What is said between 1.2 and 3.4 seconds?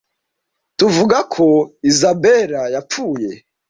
ko Isabela yapfuye.